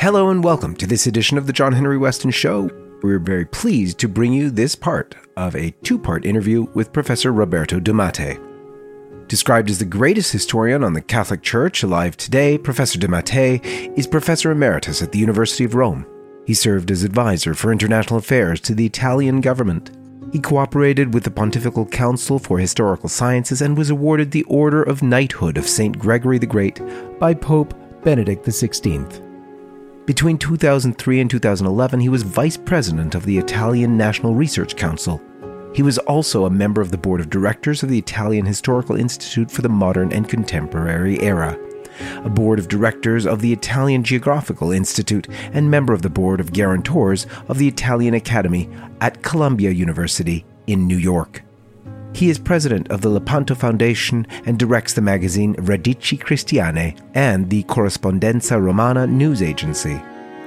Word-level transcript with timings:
Hello 0.00 0.30
and 0.30 0.42
welcome 0.42 0.74
to 0.76 0.86
this 0.86 1.06
edition 1.06 1.36
of 1.36 1.46
the 1.46 1.52
John 1.52 1.74
Henry 1.74 1.98
Westen 1.98 2.32
Show. 2.32 2.70
We're 3.02 3.18
very 3.18 3.44
pleased 3.44 3.98
to 3.98 4.08
bring 4.08 4.32
you 4.32 4.48
this 4.48 4.74
part 4.74 5.14
of 5.36 5.54
a 5.54 5.72
two 5.82 5.98
part 5.98 6.24
interview 6.24 6.62
with 6.72 6.90
Professor 6.90 7.34
Roberto 7.34 7.78
de 7.78 7.92
Mattei. 7.92 8.38
Described 9.28 9.68
as 9.68 9.78
the 9.78 9.84
greatest 9.84 10.32
historian 10.32 10.82
on 10.82 10.94
the 10.94 11.02
Catholic 11.02 11.42
Church 11.42 11.82
alive 11.82 12.16
today, 12.16 12.56
Professor 12.56 12.98
de 12.98 13.08
Mattei 13.08 13.60
is 13.94 14.06
Professor 14.06 14.50
Emeritus 14.50 15.02
at 15.02 15.12
the 15.12 15.18
University 15.18 15.64
of 15.64 15.74
Rome. 15.74 16.06
He 16.46 16.54
served 16.54 16.90
as 16.90 17.02
advisor 17.02 17.52
for 17.52 17.70
international 17.70 18.20
affairs 18.20 18.58
to 18.62 18.74
the 18.74 18.86
Italian 18.86 19.42
government. 19.42 19.90
He 20.32 20.38
cooperated 20.38 21.12
with 21.12 21.24
the 21.24 21.30
Pontifical 21.30 21.84
Council 21.84 22.38
for 22.38 22.58
Historical 22.58 23.10
Sciences 23.10 23.60
and 23.60 23.76
was 23.76 23.90
awarded 23.90 24.30
the 24.30 24.44
Order 24.44 24.82
of 24.82 25.02
Knighthood 25.02 25.58
of 25.58 25.68
St. 25.68 25.98
Gregory 25.98 26.38
the 26.38 26.46
Great 26.46 26.80
by 27.18 27.34
Pope 27.34 27.74
Benedict 28.02 28.46
XVI. 28.46 29.29
Between 30.10 30.38
2003 30.38 31.20
and 31.20 31.30
2011, 31.30 32.00
he 32.00 32.08
was 32.08 32.24
vice 32.24 32.56
president 32.56 33.14
of 33.14 33.24
the 33.24 33.38
Italian 33.38 33.96
National 33.96 34.34
Research 34.34 34.74
Council. 34.74 35.22
He 35.72 35.84
was 35.84 35.98
also 35.98 36.46
a 36.46 36.50
member 36.50 36.80
of 36.80 36.90
the 36.90 36.98
board 36.98 37.20
of 37.20 37.30
directors 37.30 37.84
of 37.84 37.90
the 37.90 37.98
Italian 37.98 38.44
Historical 38.44 38.96
Institute 38.96 39.52
for 39.52 39.62
the 39.62 39.68
Modern 39.68 40.12
and 40.12 40.28
Contemporary 40.28 41.20
Era, 41.20 41.56
a 42.24 42.28
board 42.28 42.58
of 42.58 42.66
directors 42.66 43.24
of 43.24 43.40
the 43.40 43.52
Italian 43.52 44.02
Geographical 44.02 44.72
Institute, 44.72 45.28
and 45.52 45.70
member 45.70 45.92
of 45.92 46.02
the 46.02 46.10
board 46.10 46.40
of 46.40 46.52
guarantors 46.52 47.28
of 47.46 47.58
the 47.58 47.68
Italian 47.68 48.14
Academy 48.14 48.68
at 49.00 49.22
Columbia 49.22 49.70
University 49.70 50.44
in 50.66 50.88
New 50.88 50.98
York. 50.98 51.44
He 52.12 52.28
is 52.28 52.38
president 52.38 52.90
of 52.90 53.00
the 53.00 53.08
Lepanto 53.08 53.54
Foundation 53.54 54.26
and 54.44 54.58
directs 54.58 54.92
the 54.92 55.00
magazine 55.00 55.54
Radici 55.54 56.18
Cristiane 56.18 56.98
and 57.14 57.48
the 57.48 57.62
Corrispondenza 57.64 58.60
Romana 58.62 59.06
news 59.06 59.42
agency. 59.42 60.02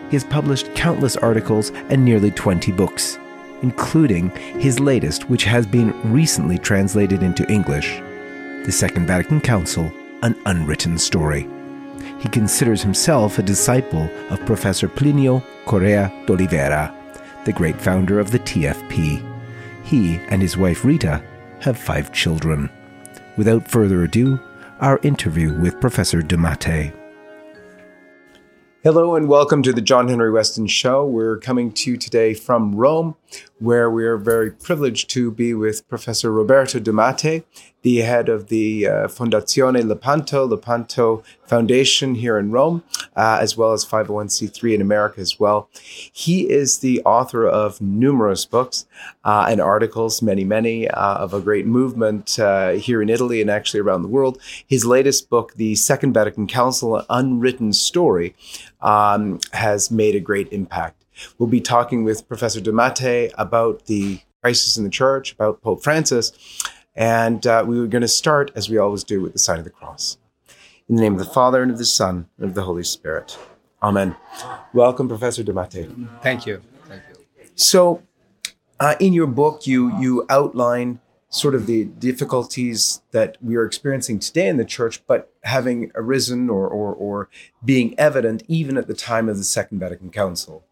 He 0.10 0.16
has 0.16 0.24
published 0.24 0.76
countless 0.76 1.16
articles 1.18 1.72
and 1.90 2.06
nearly 2.06 2.30
20 2.32 2.72
books, 2.74 3.18
including 3.64 4.30
his 4.60 4.80
latest, 4.80 5.30
which 5.30 5.46
has 5.46 5.66
been 5.66 5.94
recently 6.12 6.60
translated 6.60 7.24
into 7.24 7.50
English 7.52 8.00
The 8.66 8.72
Second 8.72 9.08
Vatican 9.08 9.42
Council 9.42 9.92
An 10.22 10.36
Unwritten 10.46 10.98
Story. 11.00 11.48
He 12.20 12.30
considers 12.30 12.84
himself 12.84 13.40
a 13.40 13.44
disciple 13.44 14.10
of 14.30 14.46
Professor 14.46 14.88
Plinio 14.88 15.44
Correa 15.66 16.12
d'Oliveira, 16.28 16.94
the 17.46 17.54
great 17.54 17.82
founder 17.82 18.20
of 18.20 18.32
the 18.32 18.40
TFP. 18.40 19.30
He 19.84 20.18
and 20.28 20.42
his 20.42 20.56
wife 20.56 20.86
Rita 20.86 21.24
have 21.64 21.78
five 21.78 22.12
children. 22.12 22.70
Without 23.38 23.68
further 23.68 24.04
ado, 24.04 24.38
our 24.82 25.00
interview 25.02 25.58
with 25.62 25.80
Professor 25.80 26.22
de 26.22 26.38
Mattei. 26.38 26.92
Hello 28.84 29.16
and 29.16 29.30
welcome 29.30 29.64
to 29.64 29.72
the 29.72 29.80
John 29.80 30.10
Henry 30.10 30.30
Westen 30.30 30.70
Show. 30.70 31.06
We're 31.06 31.38
coming 31.38 31.72
to 31.72 31.92
you 31.92 31.96
today 31.96 32.34
from 32.34 32.76
Rome, 32.76 33.16
where 33.60 33.90
we 33.90 34.06
are 34.06 34.18
very 34.18 34.52
privileged 34.52 35.10
to 35.12 35.32
be 35.32 35.54
with 35.54 35.88
Professor 35.88 36.32
Roberto 36.32 36.80
de 36.80 36.92
Mattei, 36.92 37.44
the 37.82 37.98
head 37.98 38.30
of 38.30 38.48
the 38.48 38.88
uh, 38.88 39.08
Fondazione 39.08 39.86
Lepanto, 39.86 40.46
Lepanto 40.46 41.24
Foundation 41.46 42.16
here 42.16 42.38
in 42.38 42.52
Rome, 42.52 42.84
uh, 43.16 43.38
as 43.42 43.56
well 43.56 43.74
as 43.74 43.86
501c3 43.86 44.76
in 44.76 44.82
America 44.82 45.22
as 45.22 45.40
well. 45.40 45.70
He 45.74 46.50
is 46.50 46.80
the 46.80 47.02
author 47.04 47.46
of 47.46 47.82
numerous 47.82 48.46
books 48.46 48.86
uh, 49.24 49.48
and 49.50 49.62
articles, 49.62 50.22
many, 50.22 50.44
many, 50.44 50.88
uh, 50.88 51.16
of 51.16 51.34
a 51.34 51.42
great 51.42 51.66
movement 51.66 52.40
uh, 52.40 52.72
here 52.72 53.02
in 53.02 53.10
Italy 53.10 53.42
and 53.42 53.50
actually 53.50 53.82
around 53.82 54.02
the 54.02 54.08
world. 54.08 54.42
His 54.66 54.86
latest 54.86 55.30
book, 55.30 55.54
The 55.56 55.76
Second 55.76 56.14
Vatican 56.14 56.48
Council, 56.48 56.98
An 56.98 57.06
Unwritten 57.10 57.74
Story, 57.74 58.36
um, 58.82 59.40
has 59.52 59.92
made 59.92 60.16
a 60.16 60.20
great 60.20 60.52
impact. 60.52 61.03
We'll 61.38 61.50
be 61.50 61.62
talking 61.62 62.04
with 62.04 62.28
Professor 62.28 62.62
de 62.62 62.72
Mattei 62.72 63.32
about 63.38 63.86
the 63.86 64.20
crisis 64.42 64.78
in 64.78 64.84
the 64.84 64.90
church, 64.90 65.34
about 65.34 65.62
Pope 65.62 65.84
Francis, 65.84 66.32
and 66.96 67.46
uh, 67.48 67.64
we 67.66 67.80
were 67.80 67.88
going 67.88 68.02
to 68.02 68.08
start, 68.08 68.52
as 68.56 68.70
we 68.70 68.78
always 68.78 69.04
do, 69.04 69.22
with 69.22 69.34
the 69.34 69.40
sign 69.40 69.58
of 69.58 69.64
the 69.64 69.70
cross. 69.70 70.18
In 70.90 70.96
the 70.96 71.02
name 71.02 71.14
of 71.14 71.20
the 71.20 71.26
Father, 71.26 71.62
and 71.62 71.72
of 71.72 71.78
the 71.78 71.86
Son, 71.86 72.28
and 72.38 72.50
of 72.50 72.56
the 72.56 72.64
Holy 72.64 72.84
Spirit. 72.84 73.38
Amen. 73.82 74.16
Welcome, 74.74 75.08
Professor 75.08 75.44
de 75.44 75.54
Mattei. 75.54 75.90
Thank 76.22 76.46
you. 76.46 76.62
Thank 76.88 77.02
you. 77.10 77.46
So, 77.56 78.04
uh, 78.80 78.96
in 79.00 79.14
your 79.14 79.28
book, 79.28 79.66
you 79.66 79.98
you 80.00 80.26
outline 80.30 81.00
sort 81.34 81.56
of 81.56 81.66
the 81.66 81.86
difficulties 81.86 83.02
that 83.12 83.38
we 83.42 83.56
are 83.56 83.66
experiencing 83.66 84.20
today 84.20 84.48
in 84.48 84.58
the 84.58 84.66
church, 84.66 85.02
but 85.08 85.34
having 85.44 85.92
arisen 85.96 86.48
or, 86.48 86.68
or, 86.68 86.94
or 86.94 87.28
being 87.66 87.98
evident 88.00 88.44
even 88.48 88.78
at 88.78 88.88
the 88.88 88.94
time 88.94 89.28
of 89.28 89.38
the 89.38 89.44
Second 89.44 89.80
Vatican 89.80 90.12
Council. 90.12 90.64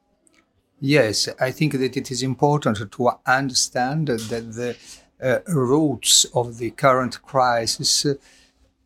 Yes, 0.83 1.29
I 1.39 1.51
think 1.51 1.73
that 1.73 1.95
it 1.95 2.09
is 2.09 2.23
important 2.23 2.91
to 2.91 3.11
understand 3.27 4.07
that 4.07 4.53
the 4.53 4.75
uh, 5.21 5.39
roots 5.47 6.25
of 6.33 6.57
the 6.57 6.71
current 6.71 7.21
crisis 7.21 8.07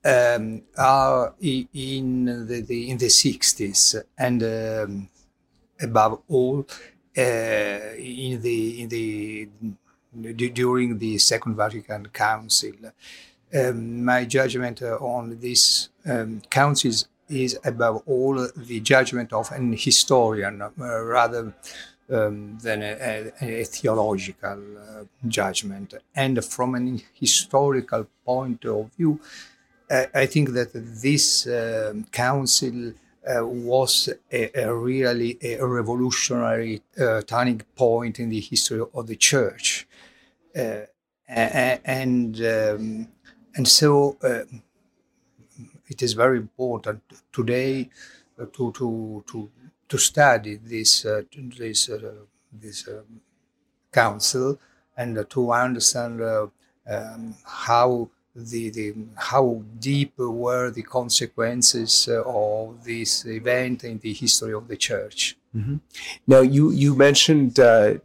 um, 0.03 0.63
are 0.77 1.33
in 1.39 2.25
the, 2.47 2.59
the, 2.67 2.89
in 2.89 2.97
the 2.97 3.05
60s 3.05 4.03
and 4.17 4.43
um, 4.43 5.09
above 5.81 6.21
all 6.27 6.67
uh, 7.17 7.21
in 7.97 8.41
the 8.41 8.81
in 8.81 8.89
the 8.89 9.47
during 10.51 10.97
the 10.97 11.17
Second 11.17 11.55
Vatican 11.55 12.07
Council. 12.07 12.73
Um, 13.53 14.03
my 14.03 14.25
judgment 14.25 14.81
on 14.81 15.39
this 15.39 15.89
um, 16.05 16.41
council 16.49 16.91
is 17.29 17.57
above 17.63 18.03
all 18.05 18.47
the 18.55 18.79
judgment 18.79 19.33
of 19.33 19.51
an 19.51 19.73
historian 19.73 20.61
uh, 20.61 20.69
rather 20.77 21.53
um, 22.09 22.57
than 22.61 22.83
a, 22.83 23.31
a, 23.41 23.61
a 23.61 23.63
theological 23.63 24.59
uh, 24.77 25.03
judgment. 25.27 25.93
And 26.15 26.43
from 26.43 26.75
an 26.75 27.01
historical 27.13 28.07
point 28.23 28.65
of 28.65 28.91
view, 28.95 29.19
I, 29.89 30.25
think 30.25 30.49
that 30.53 30.71
this 30.73 31.45
uh, 31.45 31.93
council 32.11 32.93
uh, 33.27 33.45
was 33.45 34.09
a, 34.31 34.63
a, 34.63 34.73
really 34.73 35.37
a 35.43 35.63
revolutionary 35.65 36.81
uh, 36.99 37.21
turning 37.21 37.61
point 37.75 38.19
in 38.19 38.29
the 38.29 38.39
history 38.39 38.81
of 38.93 39.05
the 39.05 39.15
church. 39.15 39.87
Uh, 40.57 40.81
and 41.27 42.39
um, 42.41 43.07
and 43.55 43.67
so 43.67 44.17
it 45.87 46.01
is 46.01 46.13
very 46.13 46.37
important 46.37 47.01
today 47.31 47.89
uh, 48.39 48.45
to 48.53 48.71
to 48.73 49.23
to 49.27 49.49
to 49.87 49.97
study 49.97 50.55
this 50.55 51.05
uh, 51.05 51.21
this 51.57 51.89
uh, 51.89 52.11
this 52.51 52.87
um, 52.87 53.21
council 53.91 54.59
and 54.97 55.29
to 55.29 55.51
understand 55.51 56.21
uh, 56.21 56.47
um, 56.87 57.35
how 57.45 58.09
the, 58.35 58.69
the 58.69 58.93
how 59.15 59.63
deep 59.79 60.17
were 60.17 60.69
the 60.69 60.83
consequences 60.83 62.09
of 62.09 62.83
this 62.83 63.25
event 63.25 63.83
in 63.83 63.97
the 63.99 64.13
history 64.13 64.53
of 64.53 64.67
the 64.67 64.75
church. 64.75 65.37
Mm-hmm. 65.55 65.77
Now, 66.27 66.41
you 66.41 66.71
you 66.71 66.95
mentioned 66.95 67.55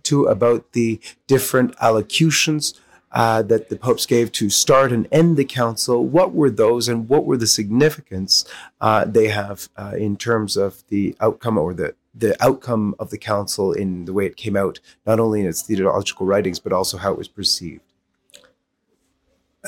too 0.04 0.26
about 0.26 0.72
the 0.72 1.00
different 1.26 1.74
allocutions 1.80 2.74
uh, 3.12 3.42
that 3.42 3.68
the 3.68 3.76
popes 3.76 4.06
gave 4.06 4.30
to 4.32 4.48
start 4.48 4.92
and 4.92 5.08
end 5.10 5.36
the 5.36 5.44
council. 5.44 6.04
What 6.04 6.32
were 6.32 6.50
those, 6.50 6.88
and 6.88 7.08
what 7.08 7.24
were 7.24 7.36
the 7.36 7.46
significance 7.46 8.44
uh, 8.80 9.04
they 9.04 9.28
have 9.28 9.68
uh, 9.76 9.94
in 9.96 10.16
terms 10.16 10.56
of 10.56 10.84
the 10.88 11.16
outcome 11.20 11.58
or 11.58 11.74
the 11.74 11.94
the 12.12 12.34
outcome 12.44 12.94
of 12.98 13.10
the 13.10 13.18
council 13.18 13.72
in 13.72 14.04
the 14.04 14.12
way 14.12 14.26
it 14.26 14.36
came 14.36 14.56
out, 14.56 14.80
not 15.06 15.20
only 15.20 15.40
in 15.40 15.46
its 15.46 15.62
theological 15.62 16.26
writings 16.26 16.58
but 16.58 16.72
also 16.72 16.98
how 16.98 17.12
it 17.12 17.18
was 17.18 17.28
perceived? 17.28 17.82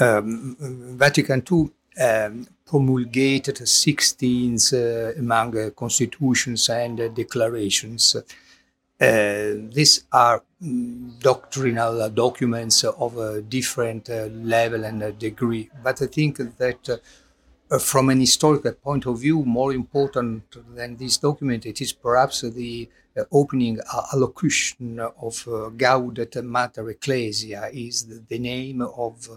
Um, 0.01 0.57
Vatican 0.99 1.45
II 1.51 1.71
um, 2.01 2.49
promulgated 2.65 3.69
16 3.69 4.59
uh, 4.73 5.13
among 5.19 5.57
uh, 5.57 5.71
constitutions 5.71 6.69
and 6.69 7.15
declarations 7.15 8.17
these 9.03 10.05
are 10.13 10.43
mm, 10.63 11.19
doctrinal 11.21 12.09
documents 12.11 12.85
of 12.85 13.17
a 13.19 13.43
different 13.43 14.09
uh, 14.09 14.29
level 14.33 14.85
and 14.85 15.19
degree. 15.19 15.71
But 15.83 16.01
I 16.03 16.07
think 16.07 16.39
that 16.59 16.89
uh, 17.71 17.79
from 17.79 18.11
an 18.11 18.21
historical 18.21 18.73
point 18.73 19.07
of 19.07 19.21
view, 19.21 19.45
more 19.45 19.73
important 19.73 20.57
than 20.75 20.97
this 20.97 21.17
document, 21.17 21.67
it 21.67 21.81
is 21.81 21.93
perhaps 21.93 22.43
the 22.43 22.89
uh, 23.17 23.25
opening 23.33 23.81
allocution 24.13 25.01
of 25.01 25.49
uh, 25.49 25.71
Gaudet 25.71 26.43
Mater 26.45 26.89
Ecclesia 26.91 27.71
is 27.73 28.07
the, 28.07 28.23
the 28.29 28.39
name 28.39 28.83
of 28.83 29.29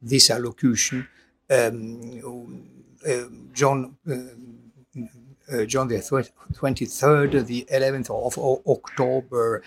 this 0.00 0.30
allocution. 0.30 1.06
Um, 1.50 2.64
John 3.52 3.96
uh, 4.08 4.14
John 5.66 5.88
the 5.88 5.96
23rd, 5.96 7.46
the 7.46 7.66
11th 7.72 8.10
of 8.10 8.38
October 8.66 9.62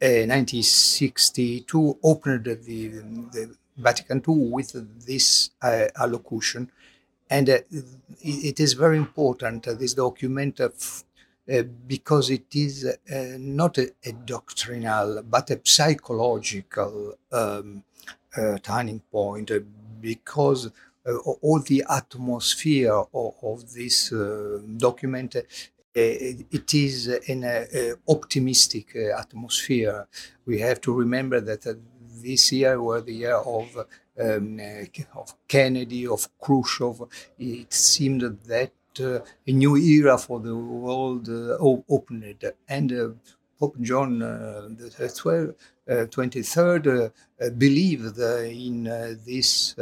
1962, 0.00 1.88
uh, 1.88 1.92
opened 2.02 2.44
the, 2.44 2.88
the 2.88 3.54
Vatican 3.76 4.22
II 4.26 4.50
with 4.50 5.06
this 5.06 5.50
uh, 5.62 5.86
allocution. 5.96 6.70
And 7.28 7.48
it 7.48 8.58
is 8.58 8.72
very 8.72 8.96
important, 8.96 9.64
this 9.78 9.94
document 9.94 10.60
uh, 10.60 11.62
because 11.86 12.30
it 12.30 12.54
is 12.54 12.84
uh, 12.84 13.36
not 13.38 13.78
a, 13.78 13.92
a, 14.04 14.12
doctrinal 14.12 15.22
but 15.22 15.50
a 15.50 15.60
psychological 15.64 17.14
um, 17.32 17.82
uh, 18.36 18.58
turning 18.58 19.00
point 19.10 19.50
because 20.00 20.70
all 21.42 21.60
the 21.60 21.84
atmosphere 21.88 22.92
of, 22.92 23.34
of 23.42 23.72
this 23.72 24.12
document 24.76 25.36
it 25.94 26.74
is 26.74 27.08
an 27.28 27.44
uh, 27.44 27.64
optimistic 28.08 28.94
uh, 28.94 29.18
atmosphere. 29.18 30.06
We 30.46 30.60
have 30.60 30.80
to 30.82 30.92
remember 30.92 31.40
that 31.40 31.66
uh, 31.66 31.74
this 32.22 32.52
year 32.52 32.80
was 32.80 33.04
the 33.04 33.14
year 33.14 33.34
of 33.36 33.86
um, 34.18 34.60
of 35.14 35.34
Kennedy, 35.48 36.06
of 36.06 36.28
Khrushchev. 36.38 37.02
It 37.38 37.72
seemed 37.72 38.20
that 38.46 38.72
uh, 39.00 39.20
a 39.46 39.52
new 39.52 39.76
era 39.76 40.18
for 40.18 40.40
the 40.40 40.54
world 40.54 41.28
uh, 41.28 41.56
opened, 41.88 42.52
and 42.68 42.92
uh, 42.92 43.08
Pope 43.58 43.80
John 43.80 44.18
the 44.18 45.12
12, 45.14 45.54
23rd 46.10 47.12
believed 47.58 48.18
in 48.18 48.84
this. 49.24 49.74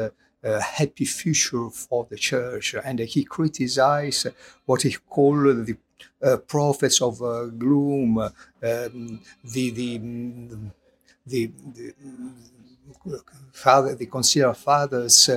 Uh, 0.44 0.60
happy 0.60 1.04
future 1.04 1.68
for 1.68 2.06
the 2.08 2.16
church. 2.16 2.74
And 2.84 3.00
he 3.00 3.24
criticized 3.24 4.28
what 4.66 4.82
he 4.82 4.96
called 5.08 5.66
the 5.66 5.76
uh, 6.22 6.36
prophets 6.36 7.00
of 7.00 7.20
uh, 7.22 7.46
gloom, 7.46 8.18
um, 8.18 8.32
the, 9.44 9.70
the, 9.70 9.98
the, 11.26 11.50
the, 11.74 13.22
father, 13.52 13.94
the 13.94 14.06
considered 14.06 14.54
fathers 14.54 15.30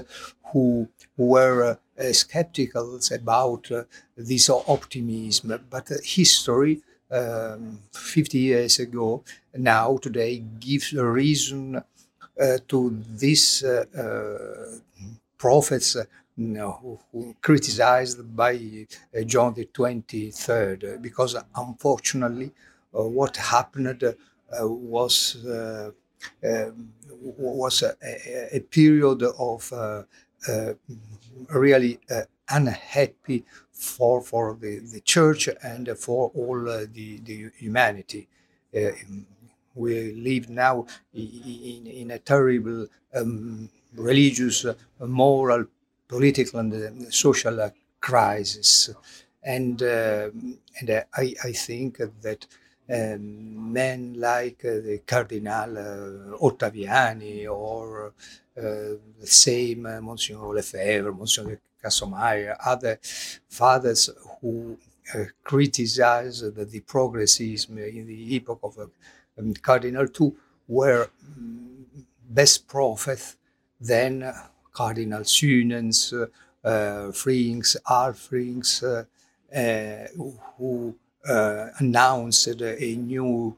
who 0.51 0.87
were 1.17 1.77
uh, 1.99 2.13
skeptical 2.13 2.99
about 3.11 3.71
uh, 3.71 3.83
this 4.17 4.49
optimism. 4.49 5.59
But 5.69 5.91
uh, 5.91 5.95
history, 6.03 6.81
um, 7.11 7.79
50 7.91 8.37
years 8.37 8.79
ago, 8.79 9.23
now, 9.55 9.97
today, 9.97 10.43
gives 10.59 10.93
a 10.93 11.05
reason 11.05 11.83
to 12.67 13.03
these 13.19 13.63
prophets 15.41 15.97
who, 16.37 16.99
who, 17.11 17.35
criticized 17.41 18.19
by 18.35 18.53
uh, 18.53 19.21
John 19.23 19.53
the 19.55 19.65
23rd, 19.65 21.01
because 21.01 21.35
unfortunately, 21.55 22.51
uh, 22.93 23.03
what 23.03 23.37
happened 23.37 24.03
uh, 24.03 24.67
was 24.67 25.37
um, 25.43 26.89
was 27.37 27.81
a, 27.83 28.55
a, 28.57 28.59
period 28.59 29.23
of 29.23 29.73
uh, 29.73 30.03
really 31.49 31.99
uh, 32.09 32.21
unhappy 32.49 33.43
for 33.71 34.21
for 34.21 34.57
the, 34.61 34.79
the 34.93 35.01
church 35.01 35.49
and 35.63 35.89
for 35.97 36.31
all 36.35 36.69
uh, 36.69 36.85
the, 36.93 37.17
the 37.23 37.49
humanity. 37.57 38.27
we 39.73 40.11
live 40.11 40.49
now 40.49 40.85
in, 41.13 41.87
in 41.87 42.11
a 42.11 42.19
terrible 42.19 42.85
um, 43.15 43.69
religious, 43.95 44.65
moral, 44.99 45.65
political, 46.07 46.59
and 46.59 47.13
social 47.13 47.71
crisis. 47.99 48.89
And, 49.43 49.81
and 49.81 51.05
I, 51.13 51.33
I 51.43 51.51
think 51.51 51.97
that 52.21 52.45
um, 52.91 53.71
men 53.71 54.15
like 54.17 54.65
uh, 54.65 54.81
the 54.83 55.01
Cardinal 55.05 55.77
uh, 55.77 56.37
Ottaviani 56.37 57.49
or 57.49 58.13
uh, 58.57 58.61
the 58.61 58.99
same 59.23 59.85
uh, 59.85 60.01
Monsignor 60.01 60.53
Lefebvre, 60.53 61.13
Monsignor 61.13 61.59
Castro 61.81 62.07
Mayer, 62.07 62.57
other 62.65 62.99
fathers 63.47 64.09
who 64.41 64.77
uh, 65.15 65.23
criticized 65.43 66.53
the, 66.55 66.65
the, 66.65 66.81
progressism 66.81 67.77
in 67.77 68.07
the 68.07 68.35
epoch 68.35 68.59
of 68.61 68.77
um, 69.37 69.53
Cardinal 69.53 70.07
II 70.19 70.33
were 70.67 71.09
um, 71.37 71.85
best 72.29 72.67
prophets 72.67 73.37
than 73.81 74.33
Cardinal 74.71 75.23
Suenens, 75.23 76.13
uh, 76.13 76.27
Frings, 77.11 77.75
Alfrink, 77.87 79.07
who 80.57 80.95
announced 81.79 82.47
a 82.47 82.95
new 82.95 83.57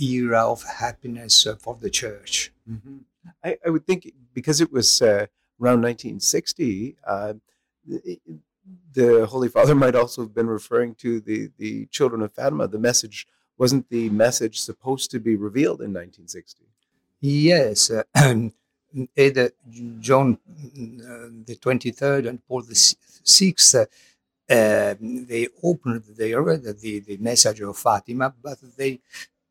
era 0.00 0.50
of 0.50 0.62
happiness 0.62 1.46
for 1.60 1.76
the 1.80 1.90
church. 1.90 2.52
Mm-hmm. 2.70 2.98
I, 3.44 3.56
I, 3.64 3.70
would 3.70 3.86
think 3.86 4.12
because 4.34 4.60
it 4.60 4.72
was 4.72 5.02
uh, 5.02 5.26
around 5.60 5.82
1960, 5.82 6.96
uh, 7.06 7.34
the, 7.86 8.20
the, 8.92 9.26
Holy 9.26 9.48
Father 9.48 9.74
might 9.84 9.94
also 9.94 10.22
have 10.22 10.34
been 10.34 10.46
referring 10.46 10.94
to 10.96 11.20
the, 11.20 11.50
the 11.58 11.86
children 11.86 12.22
of 12.22 12.32
Fatima. 12.32 12.68
The 12.68 12.78
message 12.78 13.26
wasn't 13.58 13.88
the 13.88 14.10
message 14.10 14.60
supposed 14.60 15.10
to 15.12 15.18
be 15.18 15.36
revealed 15.36 15.80
in 15.80 15.92
1960. 15.92 16.64
Yes, 17.20 17.90
uh, 17.90 18.02
either 19.16 19.50
John 19.98 20.34
uh, 20.34 21.28
the 21.44 21.56
23rd 21.56 22.28
and 22.28 22.46
Paul 22.46 22.62
the 22.62 22.74
6th, 22.74 23.86
uh, 24.48 24.94
they 25.00 25.48
opened 25.62 26.04
they 26.16 26.34
read 26.34 26.62
the, 26.62 27.00
the 27.00 27.16
message 27.18 27.60
of 27.62 27.76
Fatima, 27.76 28.32
but 28.42 28.58
they 28.76 29.00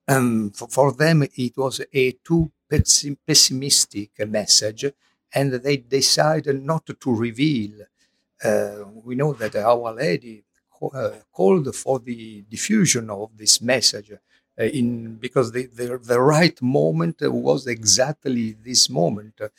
um, 0.08 0.52
for, 0.52 0.68
for, 0.70 0.92
them 0.94 1.24
it 1.24 1.58
was 1.58 1.82
a 1.94 2.12
too 2.12 2.52
pessimistic 3.28 4.28
message, 4.28 4.86
and 5.34 5.54
they 5.54 5.78
decided 5.78 6.64
not 6.64 6.86
to 6.86 7.16
reveal. 7.16 7.72
Uh, 8.44 8.86
we 9.04 9.16
know 9.16 9.34
that 9.34 9.56
Our 9.56 9.94
Lady 9.94 10.44
uh, 10.94 11.10
called 11.32 11.74
for 11.76 12.00
the 12.00 12.44
diffusion 12.50 13.10
of 13.10 13.38
this 13.38 13.62
message 13.62 14.12
uh, 14.12 14.18
in 14.58 15.16
because 15.16 15.52
the, 15.52 15.66
the, 15.68 15.98
the 15.98 16.20
right 16.20 16.62
moment 16.62 17.18
was 17.22 17.68
exactly 17.68 18.56
this 18.64 18.90
moment, 18.90 19.40
uh, 19.42 19.50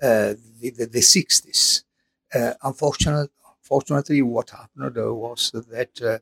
the, 0.00 0.70
the, 0.70 0.86
the 0.86 1.00
60s. 1.00 1.82
Uh, 2.34 2.54
unfortunately, 2.62 3.28
fortunately, 3.60 4.22
what 4.22 4.50
happened 4.50 4.96
was 4.96 5.52
that 5.52 6.20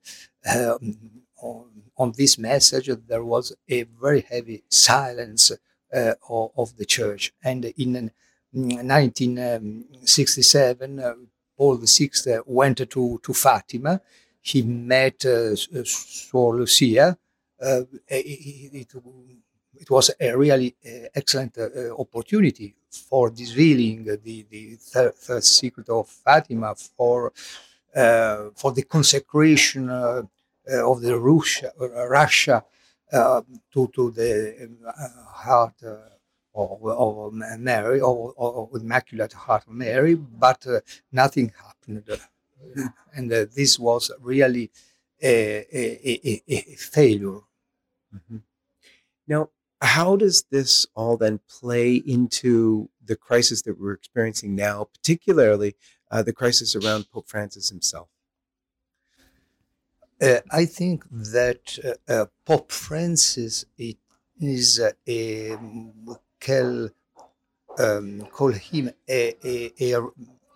um, 0.53 0.97
on, 1.41 1.71
on, 1.97 2.13
this 2.17 2.37
message 2.39 2.91
there 3.07 3.25
was 3.25 3.55
a 3.69 3.85
very 4.01 4.23
heavy 4.23 4.65
silence 4.69 5.53
uh, 5.95 6.15
of, 6.29 6.51
of, 6.57 6.77
the 6.77 6.85
church. 6.85 7.33
And 7.43 7.65
in 7.65 8.11
1967, 8.53 10.99
uh, 10.99 11.15
Paul 11.57 11.77
VI 11.77 12.11
went 12.47 12.91
to, 12.91 13.21
to 13.23 13.33
Fatima. 13.33 14.01
He 14.41 14.63
met 14.63 15.25
uh, 15.25 15.55
Lucia. 16.33 17.17
It, 17.65 17.89
it, 18.09 18.95
it, 19.81 19.91
was 19.91 20.11
a 20.21 20.37
really 20.37 20.77
excellent 21.15 21.57
opportunity 21.99 22.75
for 22.91 23.31
revealing 23.31 24.05
the, 24.05 24.47
the 24.51 24.77
third, 24.77 25.15
third 25.15 25.45
secret 25.45 25.89
of 25.89 26.09
Fatima, 26.09 26.75
for 26.75 27.33
uh, 27.95 28.51
for 28.57 28.73
the 28.73 28.83
consecration 28.83 29.89
uh, 29.89 30.23
of 30.67 31.01
the 31.01 31.17
Russia, 31.17 31.71
Russia 31.79 32.65
uh, 33.13 33.43
to, 33.73 33.87
to 33.95 34.11
the 34.11 34.69
uh, 34.89 35.33
heart 35.33 35.75
uh, 35.87 35.97
of, 36.57 36.85
of 36.85 37.33
Mary, 37.61 38.01
or, 38.01 38.33
or, 38.37 38.69
Immaculate 38.75 39.33
Heart 39.33 39.69
of 39.69 39.75
Mary, 39.75 40.17
but 40.17 40.67
nothing 41.13 41.53
happened. 41.65 42.05
and 43.15 43.31
this 43.31 43.79
was 43.79 44.11
really 44.21 44.71
a, 45.23 45.65
a, 45.73 46.21
a, 46.29 46.43
a 46.49 46.61
failure. 46.77 47.39
Mm-hmm. 48.15 48.39
Now, 49.27 49.51
how 49.81 50.17
does 50.17 50.45
this 50.51 50.87
all 50.95 51.17
then 51.17 51.41
play 51.49 51.95
into 51.95 52.89
the 53.05 53.17
crisis 53.17 53.63
that 53.63 53.79
we're 53.79 53.93
experiencing 53.93 54.55
now, 54.55 54.85
particularly 54.85 55.77
uh, 56.11 56.23
the 56.23 56.33
crisis 56.33 56.75
around 56.75 57.11
Pope 57.11 57.29
Francis 57.29 57.69
himself? 57.69 58.09
Uh, 60.23 60.41
I 60.51 60.65
think 60.65 61.05
that 61.11 61.79
uh, 61.85 62.13
uh 62.13 62.27
Pope 62.47 62.71
Francis 62.71 63.65
it 63.77 63.99
is 64.41 64.81
a 65.09 65.57
call, 66.41 66.89
um, 67.79 68.27
call 68.33 68.53
him 68.53 68.91
a, 69.09 69.35
a, 69.45 69.95
a 69.95 70.07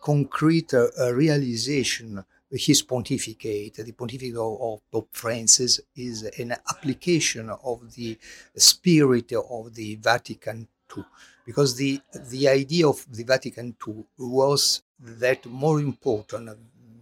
concrete 0.00 0.72
uh, 0.74 1.12
realization. 1.12 2.24
His 2.50 2.82
pontificate, 2.82 3.74
the 3.74 3.92
pontificate 3.92 4.36
of, 4.36 4.80
Pope 4.90 5.10
Francis, 5.12 5.80
is 5.94 6.22
an 6.38 6.52
application 6.70 7.50
of 7.50 7.94
the 7.94 8.18
spirit 8.56 9.32
of 9.32 9.74
the 9.74 9.96
Vatican 9.96 10.66
II, 10.96 11.04
because 11.44 11.76
the 11.76 12.00
the 12.30 12.48
idea 12.48 12.88
of 12.88 13.04
the 13.10 13.24
Vatican 13.24 13.76
II 13.86 14.04
was 14.16 14.82
that 14.98 15.44
more 15.46 15.78
important 15.78 16.50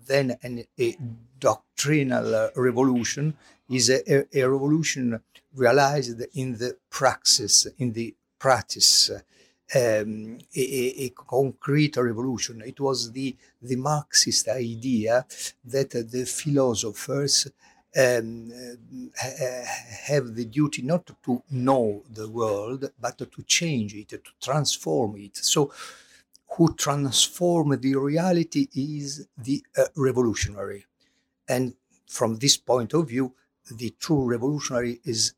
than 0.06 0.36
an, 0.42 0.64
a 0.78 0.96
doctrinal 1.38 2.50
revolution 2.56 3.36
is 3.70 3.90
a, 3.90 4.26
a, 4.36 4.48
revolution 4.48 5.20
realized 5.54 6.20
in 6.34 6.56
the 6.58 6.76
praxis, 6.90 7.66
in 7.78 7.92
the 7.92 8.14
practice, 8.38 9.10
um, 9.74 10.38
a, 10.54 11.04
a, 11.04 11.08
concrete 11.10 11.96
revolution. 11.96 12.62
It 12.64 12.78
was 12.78 13.10
the, 13.10 13.36
the 13.60 13.76
Marxist 13.76 14.48
idea 14.48 15.26
that 15.64 15.90
the 15.90 16.24
philosophers 16.24 17.48
um, 17.96 18.52
have 20.06 20.34
the 20.34 20.44
duty 20.44 20.82
not 20.82 21.10
to 21.24 21.42
know 21.50 22.02
the 22.08 22.28
world, 22.28 22.90
but 23.00 23.18
to 23.18 23.42
change 23.42 23.94
it, 23.94 24.10
to 24.10 24.20
transform 24.40 25.16
it. 25.16 25.36
So, 25.36 25.72
who 26.50 26.74
transform 26.74 27.78
the 27.80 27.96
reality 27.96 28.68
is 28.74 29.26
the 29.36 29.64
uh, 29.76 29.84
revolutionary. 29.96 30.86
And 31.48 31.74
from 32.06 32.36
this 32.36 32.56
point 32.56 32.94
of 32.94 33.08
view, 33.08 33.34
the 33.70 33.94
true 33.98 34.24
revolutionary 34.24 35.00
is 35.04 35.34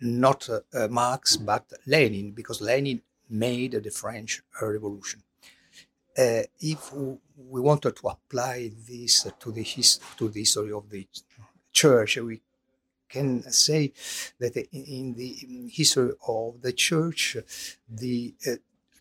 not 0.00 0.48
uh, 0.48 0.60
uh, 0.72 0.88
Marx 0.88 1.36
but 1.36 1.72
Lenin, 1.86 2.32
because 2.32 2.60
Lenin 2.60 3.02
made 3.28 3.72
the 3.72 3.90
French 3.90 4.42
Revolution. 4.60 5.22
Uh, 6.16 6.42
if 6.60 6.92
we 6.92 7.60
wanted 7.60 7.96
to 7.96 8.06
apply 8.08 8.70
this 8.88 9.26
to 9.40 9.50
the, 9.50 9.62
his- 9.62 9.98
to 10.16 10.28
the 10.28 10.40
history 10.40 10.72
of 10.72 10.88
the 10.88 11.06
church, 11.72 12.16
we 12.18 12.40
can 13.08 13.42
say 13.50 13.92
that 14.38 14.56
in 14.72 15.14
the 15.14 15.68
history 15.72 16.12
of 16.28 16.60
the 16.62 16.72
church, 16.72 17.36
the 17.88 18.34
uh, 18.46 18.52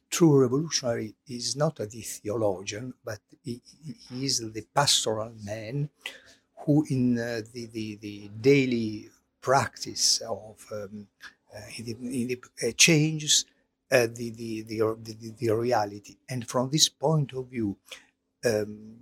true 0.10 0.40
revolutionary 0.42 1.16
is 1.28 1.56
not 1.56 1.76
the 1.78 1.88
theologian, 2.02 2.94
but 3.04 3.20
he, 3.44 3.62
he 4.10 4.26
is 4.26 4.40
the 4.40 4.66
pastoral 4.74 5.34
man 5.44 5.90
who, 6.66 6.86
in 6.90 7.20
uh, 7.20 7.42
the, 7.54 7.66
the, 7.68 7.96
the 8.02 8.30
daily 8.42 9.10
practice 9.42 10.22
of 10.22 10.66
um, 10.72 11.08
uh, 11.56 11.60
in 11.78 11.86
the, 11.86 11.92
in 12.22 12.28
the, 12.28 12.42
uh, 12.68 12.72
changes 12.78 13.46
uh, 13.94 14.08
the, 14.08 14.32
the, 14.32 14.64
the, 14.64 14.98
the, 15.04 15.34
the 15.38 15.50
reality. 15.56 16.18
And 16.28 16.48
from 16.48 16.72
this 16.72 16.90
point 16.90 17.34
of 17.34 17.48
view, 17.48 17.78
um, 18.44 18.96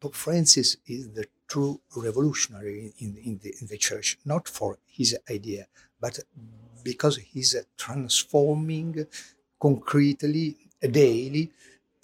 Pope 0.00 0.14
Francis 0.14 0.76
is 0.86 1.08
the 1.10 1.26
true 1.48 1.80
revolutionary 1.96 2.92
in, 2.98 3.16
in, 3.24 3.40
the, 3.42 3.54
in 3.60 3.66
the 3.68 3.78
church, 3.78 4.18
not 4.24 4.46
for 4.46 4.78
his 4.86 5.16
idea, 5.30 5.66
but 5.98 6.20
because 6.84 7.16
he's 7.16 7.54
uh, 7.54 7.62
transforming 7.76 9.06
concretely, 9.60 10.56
daily, 10.80 11.50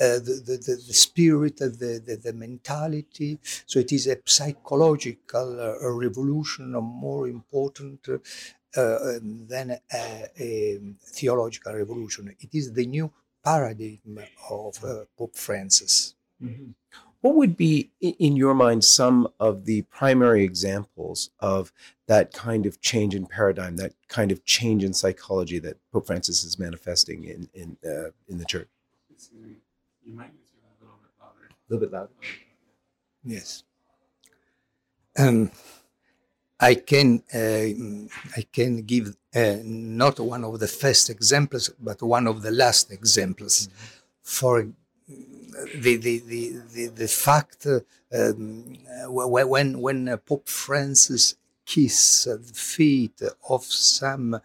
uh, 0.01 0.19
the, 0.19 0.43
the, 0.45 0.57
the, 0.89 0.93
spirit, 0.93 1.59
the, 1.59 1.69
the, 2.05 2.17
the 2.17 2.33
mentality. 2.33 3.39
So 3.67 3.79
it 3.79 3.93
is 3.93 4.09
a 4.09 4.17
psychological 4.25 5.61
uh, 5.61 5.89
revolution, 5.91 6.73
more 6.73 7.29
important 7.29 8.09
uh, 8.77 9.19
than 9.23 9.79
a, 9.93 10.25
a, 10.39 10.81
theological 11.01 11.75
revolution. 11.75 12.35
It 12.41 12.55
is 12.55 12.73
the 12.73 12.87
new 12.87 13.13
paradigm 13.45 14.19
of 14.51 14.83
uh, 14.85 15.05
Pope 15.17 15.37
Francis. 15.37 16.15
Mm-hmm. 16.43 16.71
What 17.21 17.37
would 17.37 17.57
be, 17.57 17.91
in 18.01 18.37
your 18.37 18.53
mind, 18.53 18.85
some 18.85 19.29
of 19.41 19.65
the 19.65 19.83
primary 19.83 20.45
examples 20.45 21.31
of 21.41 21.73
that 22.07 22.35
kind 22.35 22.67
of 22.67 22.81
change 22.83 23.15
in 23.15 23.25
paradigm, 23.25 23.77
that 23.77 23.95
kind 24.09 24.31
of 24.31 24.45
change 24.45 24.85
in 24.85 24.93
psychology 24.93 25.59
that 25.61 25.79
Pope 25.91 26.07
Francis 26.07 26.45
is 26.45 26.59
manifesting 26.59 27.25
in 27.25 27.49
in 27.55 27.77
uh, 27.83 28.11
in 28.29 28.37
the 28.37 28.45
church? 28.45 28.69
You 29.33 30.15
might 30.15 30.35
need 30.35 30.43
to 30.53 30.59
a 30.61 30.85
little 30.85 30.99
bit 31.01 31.13
louder. 31.19 31.49
A 31.49 31.73
little 31.73 31.87
bit 31.87 31.93
louder. 31.93 32.13
Yes. 33.25 33.63
Um, 35.17 35.51
I 36.61 36.75
can 36.77 37.23
uh, 37.35 38.39
I 38.39 38.43
can 38.53 38.83
give 38.83 39.17
uh, 39.35 39.57
not 39.65 40.21
one 40.21 40.45
of 40.45 40.61
the 40.61 40.69
first 40.69 41.11
examples, 41.11 41.71
but 41.81 42.01
one 42.03 42.27
of 42.27 42.43
the 42.43 42.51
last 42.51 42.93
examples 42.93 43.67
mm-hmm. 43.67 43.77
for 44.23 44.69
the 45.75 45.97
the 45.97 46.19
the 46.21 46.53
the, 46.73 46.87
the 46.87 47.09
fact 47.09 47.67
uh, 47.67 47.81
um, 48.17 48.79
when 49.09 49.81
when 49.81 50.19
Pope 50.19 50.49
Francis 50.49 51.35
kissed 51.67 52.27
the 52.27 52.39
feet 52.39 53.21
of 53.49 53.65
some 53.65 54.41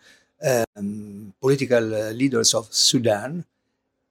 um, 0.75 1.33
political 1.39 1.81
leaders 1.81 2.53
of 2.53 2.73
Sudan, 2.73 3.45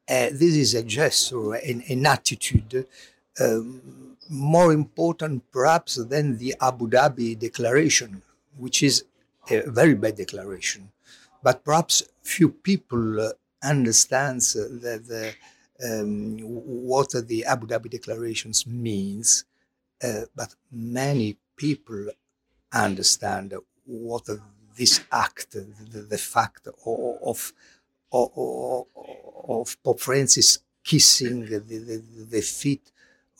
uh, 0.08 0.28
this 0.32 0.54
is 0.56 0.74
a 0.74 0.82
gesture, 0.82 1.54
an, 1.54 1.82
an 1.88 2.06
attitude 2.06 2.74
um, 2.74 2.86
more 4.30 4.72
important 4.72 5.50
perhaps 5.50 5.94
than 5.96 6.38
the 6.38 6.54
Abu 6.60 6.88
Dhabi 6.88 7.38
declaration, 7.38 8.22
which 8.56 8.82
is 8.82 9.04
a 9.50 9.62
very 9.70 9.94
bad 9.94 10.16
declaration. 10.16 10.90
But 11.42 11.64
perhaps 11.64 12.02
few 12.22 12.50
people 12.50 13.20
uh, 13.20 13.30
understands 13.62 14.54
that 14.54 15.06
the 15.06 15.34
um, 15.80 16.38
what 16.40 17.10
the 17.28 17.44
Abu 17.44 17.66
Dhabi 17.66 17.88
declarations 17.90 18.66
means, 18.66 19.44
uh, 20.02 20.22
but 20.34 20.54
many 20.72 21.36
people 21.56 22.08
understand 22.72 23.54
what 23.86 24.28
this 24.76 25.00
act, 25.12 25.52
the, 25.52 26.00
the 26.00 26.18
fact 26.18 26.66
of, 26.66 27.52
of, 28.12 28.84
of, 29.48 29.82
Pope 29.82 30.00
Francis 30.00 30.58
kissing 30.84 31.46
the, 31.46 31.58
the, 31.58 32.02
the 32.30 32.40
feet 32.40 32.90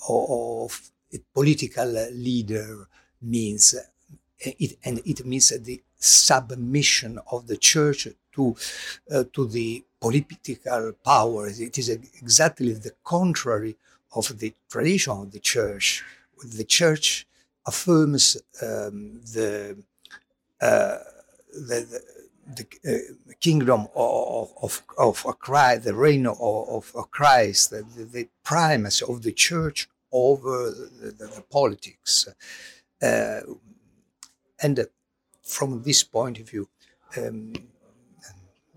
of 0.09 0.91
a 1.13 1.19
political 1.35 1.89
leader 2.13 2.89
means. 3.23 3.75
It, 4.41 4.79
and 4.85 5.01
it 5.05 5.27
means 5.27 5.49
the 5.49 5.83
submission 5.99 7.19
of 7.33 7.49
the 7.49 7.57
church 7.57 8.07
to, 8.35 8.57
uh, 9.11 9.25
to 9.33 9.47
the 9.47 9.85
political 10.01 10.93
power. 11.05 11.49
It 11.49 11.77
is 11.77 11.89
exactly 11.89 12.73
the 12.73 12.95
contrary 13.03 13.77
of 14.15 14.39
the 14.39 14.55
tradition 14.71 15.13
of 15.13 15.33
the 15.33 15.41
church. 15.41 16.05
The 16.45 16.65
church 16.65 17.27
affirms 17.67 18.37
um, 18.63 19.21
the, 19.35 19.77
uh, 20.61 20.99
the, 21.53 21.79
the, 21.91 22.01
the 22.57 22.67
uh, 22.87 23.33
kingdom 23.41 23.89
of, 23.95 24.53
of, 24.63 24.83
of 24.99 25.39
Christ, 25.39 25.85
the 25.85 25.95
reign 25.95 26.27
of, 26.27 26.41
of 26.95 27.11
Christ, 27.11 27.71
the, 27.71 27.83
the 27.83 28.29
primacy 28.43 29.05
of 29.09 29.23
the 29.23 29.33
church 29.33 29.89
over 30.13 30.71
the, 30.71 31.13
the 31.19 31.45
politics. 31.51 32.29
Uh, 33.03 33.41
and 34.61 34.87
from 35.43 35.83
this 35.83 36.03
point 36.03 36.41
of 36.41 36.49
view, 36.49 36.69
um, 37.17 37.53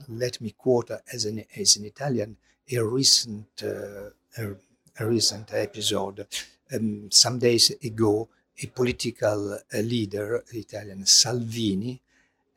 let 0.10 0.42
me 0.42 0.54
quote 0.58 0.92
as 1.12 1.26
an, 1.26 1.44
as 1.56 1.78
an 1.78 1.86
Italian 1.86 2.38
a 2.74 2.84
recent, 2.84 3.64
uh, 3.64 4.10
a, 4.38 4.56
a, 5.00 5.06
recent 5.06 5.54
episode. 5.54 6.26
Um, 6.74 7.12
some 7.12 7.40
days 7.40 7.72
ago, 7.84 8.30
a 8.64 8.68
political 8.68 9.54
uh, 9.54 9.78
leader, 9.80 10.44
Italian 10.54 11.06
Salvini, 11.06 11.96
uh, 11.96 12.11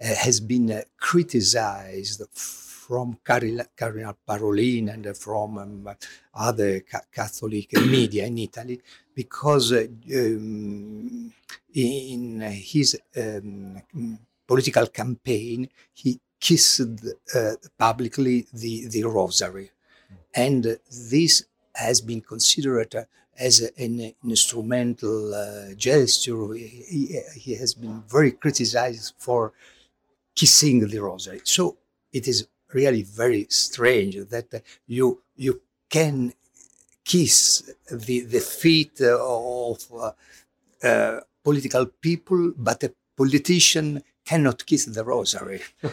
has 0.05 0.41
been 0.41 0.71
uh, 0.71 0.83
criticized 0.99 2.23
from 2.35 3.19
Cardinal 3.25 4.17
Parolin 4.29 4.93
and 4.93 5.17
from 5.17 5.59
um, 5.59 5.97
other 6.35 6.81
ca- 6.81 7.01
Catholic 7.11 7.73
media 7.97 8.27
in 8.27 8.39
Italy 8.39 8.81
because 9.15 9.73
uh, 9.73 9.87
um, 10.15 11.33
in 11.75 12.41
his 12.41 13.01
um, 13.17 13.81
political 14.47 14.87
campaign 14.89 15.69
he 15.95 16.21
kissed 16.39 16.83
uh, 17.35 17.53
publicly 17.79 18.47
the, 18.53 18.87
the 18.89 19.03
rosary. 19.05 19.71
And 20.35 20.79
this 21.11 21.45
has 21.75 22.03
been 22.03 22.21
considered 22.21 22.95
as 23.39 23.61
an 23.79 24.13
instrumental 24.23 25.35
uh, 25.35 25.75
gesture. 25.75 26.53
He, 26.55 27.19
he, 27.35 27.55
has 27.55 27.75
been 27.75 28.03
very 28.09 28.33
criticized 28.33 29.15
for 29.17 29.53
kissing 30.35 30.87
the 30.89 31.01
rosary. 31.01 31.41
So 31.45 31.77
it 32.13 32.29
is 32.29 32.47
really 32.73 33.03
very 33.03 33.47
strange 33.49 34.17
that 34.29 34.63
you 34.87 35.23
you 35.37 35.61
can 35.89 36.33
kiss 37.05 37.73
the, 37.91 38.21
the 38.21 38.41
feet 38.41 39.01
of 39.01 39.79
uh, 39.93 40.13
uh, 40.83 41.21
political 41.43 41.87
people, 41.87 42.53
but 42.57 42.83
a 42.83 42.93
politician 43.17 44.03
cannot 44.25 44.65
kiss 44.65 44.87
the 44.87 45.05
rosary. 45.05 45.61
uh, 45.85 45.91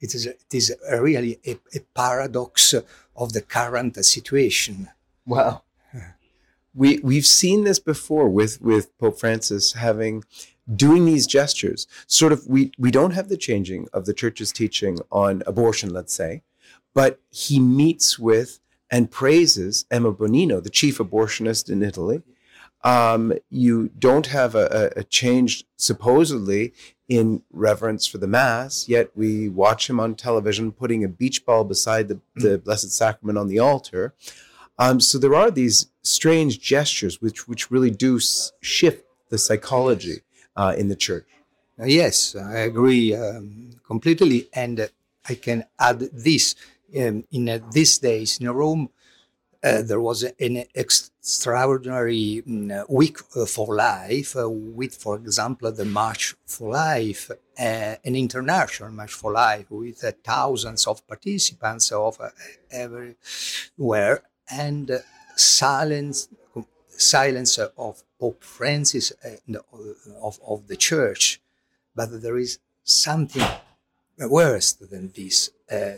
it, 0.00 0.14
is, 0.14 0.26
it 0.26 0.52
is 0.52 0.74
really 0.92 1.38
a, 1.44 1.58
a, 1.74 1.80
paradox 1.94 2.74
of 3.16 3.32
the 3.32 3.42
current 3.42 4.02
situation. 4.04 4.88
Wow. 5.26 5.62
We, 6.74 6.98
we've 7.02 7.26
seen 7.26 7.64
this 7.64 7.78
before 7.78 8.28
with, 8.28 8.60
with 8.60 8.96
Pope 8.98 9.18
Francis 9.18 9.72
having 9.72 10.24
doing 10.74 11.04
these 11.04 11.26
gestures. 11.26 11.86
Sort 12.06 12.32
of, 12.32 12.46
we, 12.46 12.72
we 12.78 12.90
don't 12.90 13.12
have 13.12 13.28
the 13.28 13.36
changing 13.36 13.88
of 13.92 14.06
the 14.06 14.14
church's 14.14 14.52
teaching 14.52 14.98
on 15.10 15.42
abortion, 15.46 15.90
let's 15.90 16.14
say, 16.14 16.42
but 16.94 17.20
he 17.30 17.58
meets 17.58 18.18
with 18.18 18.60
and 18.90 19.10
praises 19.10 19.84
Emma 19.90 20.12
Bonino, 20.12 20.62
the 20.62 20.70
chief 20.70 20.98
abortionist 20.98 21.70
in 21.70 21.82
Italy. 21.82 22.22
Um, 22.82 23.34
you 23.50 23.90
don't 23.98 24.26
have 24.26 24.54
a, 24.54 24.90
a, 24.96 25.04
change 25.04 25.64
supposedly 25.76 26.72
in 27.08 27.42
reverence 27.52 28.06
for 28.06 28.16
the 28.16 28.26
Mass, 28.26 28.88
yet 28.88 29.10
we 29.14 29.50
watch 29.50 29.90
him 29.90 30.00
on 30.00 30.14
television 30.14 30.72
putting 30.72 31.04
a 31.04 31.08
beach 31.08 31.44
ball 31.44 31.64
beside 31.64 32.08
the, 32.08 32.20
the 32.36 32.58
mm. 32.58 32.64
Blessed 32.64 32.90
Sacrament 32.90 33.36
on 33.36 33.48
the 33.48 33.58
altar. 33.58 34.14
Um, 34.80 34.98
so 34.98 35.18
there 35.18 35.34
are 35.34 35.50
these 35.50 35.88
strange 36.00 36.58
gestures 36.58 37.20
which, 37.20 37.46
which 37.46 37.70
really 37.70 37.90
do 37.90 38.18
shift 38.62 39.04
the 39.28 39.36
psychology 39.36 40.22
uh, 40.56 40.74
in 40.76 40.88
the 40.88 40.96
church. 40.96 41.26
Uh, 41.78 41.84
yes, 41.84 42.34
I 42.34 42.60
agree 42.60 43.14
um, 43.14 43.72
completely. 43.86 44.48
And 44.54 44.80
uh, 44.80 44.86
I 45.28 45.34
can 45.34 45.66
add 45.78 46.00
this 46.14 46.54
um, 46.98 47.24
in 47.30 47.50
uh, 47.50 47.58
these 47.70 47.98
days 47.98 48.40
in 48.40 48.50
Rome, 48.50 48.88
uh, 49.62 49.82
there 49.82 50.00
was 50.00 50.22
an 50.22 50.64
extraordinary 50.74 52.42
week 52.88 53.18
uh, 53.36 53.44
for 53.44 53.74
life 53.76 54.34
uh, 54.34 54.48
with, 54.48 54.94
for 54.94 55.16
example, 55.16 55.70
the 55.70 55.84
March 55.84 56.34
for 56.46 56.72
Life, 56.72 57.30
an 57.58 57.98
international 58.02 58.90
March 58.92 59.12
for 59.12 59.32
Life 59.32 59.70
with 59.70 60.02
thousands 60.24 60.86
of 60.86 61.06
participants 61.06 61.92
of 61.92 62.18
everywhere 62.70 64.22
and 64.52 65.02
silence 65.36 66.28
silence 66.88 67.56
of 67.58 68.02
Pope 68.18 68.44
Francis 68.44 69.12
of, 70.22 70.38
of 70.46 70.68
the 70.68 70.76
church 70.76 71.40
but 71.94 72.22
there 72.22 72.38
is 72.38 72.58
something 72.84 73.46
worse 74.18 74.72
than 74.72 75.12
this. 75.14 75.50
Uh, 75.70 75.92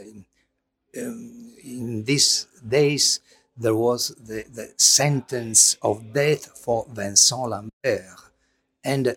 um, 0.99 1.55
in 1.65 2.05
these 2.05 2.47
days, 2.67 3.21
there 3.57 3.75
was 3.75 4.09
the, 4.09 4.45
the, 4.53 4.73
sentence 4.77 5.77
of 5.83 6.13
death 6.13 6.59
for 6.59 6.87
Vincent 6.91 7.49
Lambert, 7.49 8.19
and 8.85 9.09
uh, 9.09 9.13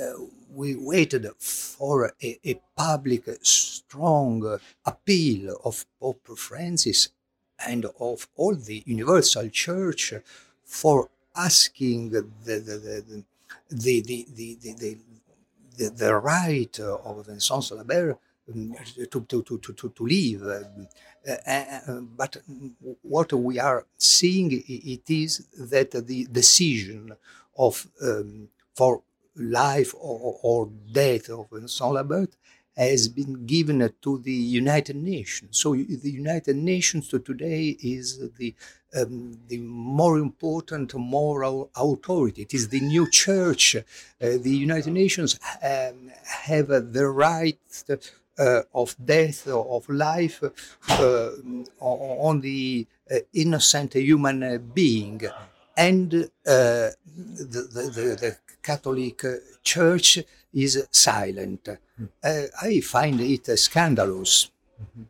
uh, 0.00 0.12
we 0.50 0.76
waited 0.76 1.28
for 1.38 2.12
a, 2.22 2.38
a 2.44 2.60
public, 2.76 3.24
strong 3.42 4.58
appeal 4.84 5.56
of 5.64 5.84
Pope 6.00 6.36
Francis 6.36 7.08
and 7.66 7.86
of 8.00 8.28
all 8.36 8.54
the 8.54 8.82
universal 8.86 9.48
church 9.48 10.14
for 10.64 11.08
asking 11.36 12.10
the, 12.10 12.22
the, 12.44 12.58
the, 12.60 13.24
the, 13.70 14.00
the, 14.00 14.26
the, 14.34 14.98
the, 15.76 15.88
the 15.90 16.14
right 16.14 16.80
of 16.80 17.26
Vincent 17.26 17.62
Solabert 17.62 18.16
to, 19.10 19.20
to, 19.20 19.42
to, 19.42 19.58
to, 19.58 19.88
to 19.88 20.04
live. 20.04 20.42
Uh, 21.26 22.00
but 22.16 22.36
what 23.02 23.32
we 23.32 23.58
are 23.58 23.86
seeing 23.96 24.50
it 24.52 25.10
is 25.10 25.46
that 25.58 25.90
the 26.06 26.26
decision 26.30 27.12
of 27.56 27.86
um, 28.02 28.48
for 28.74 29.02
life 29.36 29.94
or, 29.98 30.38
or 30.42 30.70
death 30.92 31.30
of 31.30 31.48
Vincent 31.50 31.92
Lambert 31.92 32.36
has 32.76 33.08
been 33.08 33.46
given 33.46 33.92
to 34.02 34.18
the 34.18 34.32
United 34.32 34.96
Nations. 34.96 35.58
So 35.58 35.74
the 35.74 36.10
United 36.10 36.56
Nations 36.56 37.08
to 37.08 37.18
today 37.18 37.76
is 37.80 38.30
the 38.38 38.54
um, 38.96 39.38
the 39.48 39.58
more 39.58 40.18
important 40.18 40.94
moral 40.94 41.70
authority. 41.76 42.42
It 42.42 42.54
is 42.54 42.68
the 42.68 42.80
new 42.80 43.10
church. 43.10 43.74
Uh, 43.76 43.82
the 44.20 44.56
United 44.68 44.92
Nations 44.92 45.38
um, 45.62 46.12
have 46.46 46.70
uh, 46.70 46.80
the 46.80 47.08
right 47.08 47.58
uh, 48.38 48.62
of 48.74 48.96
death 49.04 49.48
or 49.48 49.76
of 49.76 49.88
life 49.88 50.42
uh, 50.88 51.30
on 51.80 52.40
the 52.40 52.86
uh, 53.10 53.16
innocent 53.32 53.94
human 53.94 54.70
being. 54.74 55.20
And 55.76 56.14
uh, 56.14 56.28
the, 56.44 57.68
the, 57.72 58.16
the, 58.20 58.36
Catholic 58.62 59.22
Church 59.62 60.20
is 60.54 60.86
silent. 60.90 61.68
Mm. 62.00 62.50
I 62.62 62.80
find 62.80 63.20
it 63.20 63.58
scandalous. 63.58 64.50
Mm-hmm. 64.80 65.02